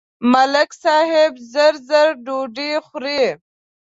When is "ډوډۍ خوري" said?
2.25-3.23